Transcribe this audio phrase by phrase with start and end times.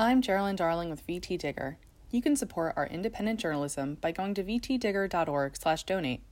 [0.00, 1.76] I'm Geraldine Darling with VT Digger.
[2.12, 6.22] You can support our independent journalism by going to vtdigger.org/donate.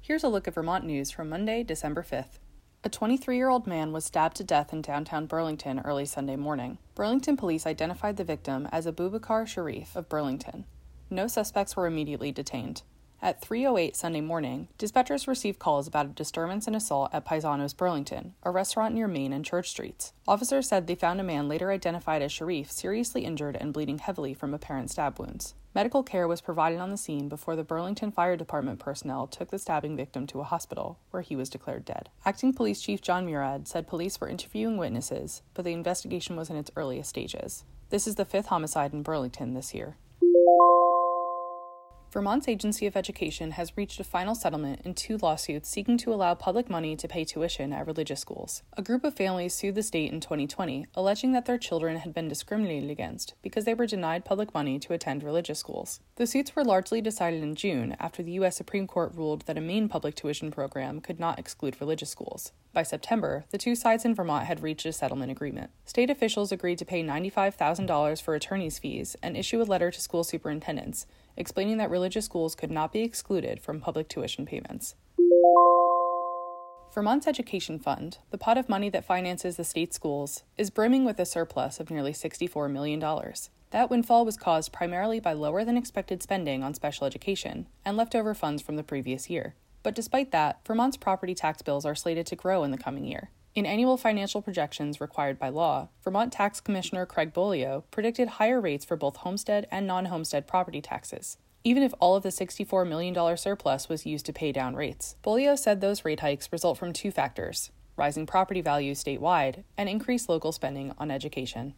[0.00, 2.40] Here's a look at Vermont news from Monday, December 5th.
[2.82, 6.78] A 23 year old man was stabbed to death in downtown Burlington early Sunday morning.
[6.96, 10.64] Burlington police identified the victim as Abubakar Sharif of Burlington.
[11.08, 12.82] No suspects were immediately detained.
[13.24, 18.34] At 3:08 Sunday morning, dispatchers received calls about a disturbance and assault at Paisanos Burlington,
[18.42, 20.12] a restaurant near Main and Church Streets.
[20.26, 24.34] Officers said they found a man later identified as Sharif seriously injured and bleeding heavily
[24.34, 25.54] from apparent stab wounds.
[25.72, 29.58] Medical care was provided on the scene before the Burlington Fire Department personnel took the
[29.60, 32.08] stabbing victim to a hospital, where he was declared dead.
[32.24, 36.56] Acting Police Chief Jon Murad said police were interviewing witnesses, but the investigation was in
[36.56, 37.62] its earliest stages.
[37.90, 39.96] This is the fifth homicide in Burlington this year.
[42.12, 46.34] Vermont's Agency of Education has reached a final settlement in two lawsuits seeking to allow
[46.34, 48.62] public money to pay tuition at religious schools.
[48.76, 52.28] A group of families sued the state in 2020, alleging that their children had been
[52.28, 56.00] discriminated against because they were denied public money to attend religious schools.
[56.16, 58.58] The suits were largely decided in June after the U.S.
[58.58, 62.52] Supreme Court ruled that a Maine public tuition program could not exclude religious schools.
[62.74, 65.70] By September, the two sides in Vermont had reached a settlement agreement.
[65.86, 70.24] State officials agreed to pay $95,000 for attorney's fees and issue a letter to school
[70.24, 74.94] superintendents explaining that religious schools could not be excluded from public tuition payments.
[76.92, 81.18] Vermont's Education Fund, the pot of money that finances the state schools, is brimming with
[81.18, 83.00] a surplus of nearly $64 million.
[83.70, 88.34] That windfall was caused primarily by lower than expected spending on special education and leftover
[88.34, 89.54] funds from the previous year.
[89.82, 93.30] But despite that, Vermont's property tax bills are slated to grow in the coming year.
[93.54, 98.82] In annual financial projections required by law, Vermont Tax Commissioner Craig Bolio predicted higher rates
[98.82, 103.36] for both homestead and non homestead property taxes, even if all of the $64 million
[103.36, 105.16] surplus was used to pay down rates.
[105.22, 110.30] Bolio said those rate hikes result from two factors rising property values statewide and increased
[110.30, 111.74] local spending on education.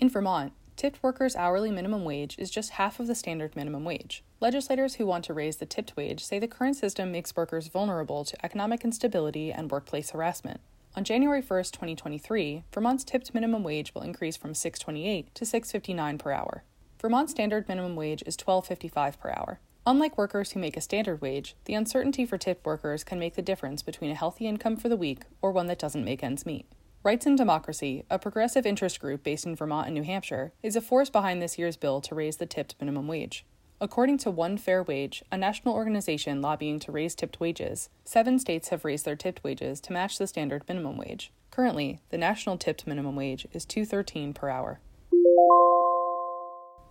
[0.00, 4.24] In Vermont, Tipped workers' hourly minimum wage is just half of the standard minimum wage.
[4.40, 8.24] Legislators who want to raise the tipped wage say the current system makes workers vulnerable
[8.24, 10.60] to economic instability and workplace harassment.
[10.96, 16.32] On January 1, 2023, Vermont's tipped minimum wage will increase from 6.28 to 6.59 per
[16.32, 16.64] hour.
[17.00, 19.60] Vermont's standard minimum wage is 12.55 per hour.
[19.86, 23.42] Unlike workers who make a standard wage, the uncertainty for tipped workers can make the
[23.42, 26.66] difference between a healthy income for the week or one that doesn't make ends meet.
[27.04, 30.80] Rights and Democracy, a progressive interest group based in Vermont and New Hampshire, is a
[30.80, 33.44] force behind this year's bill to raise the tipped minimum wage.
[33.80, 38.68] According to One Fair Wage, a national organization lobbying to raise tipped wages, seven states
[38.68, 41.32] have raised their tipped wages to match the standard minimum wage.
[41.50, 44.78] Currently, the national tipped minimum wage is 213 per hour.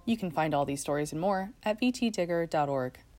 [0.03, 2.97] You can find all these stories and more at vtdigger.org.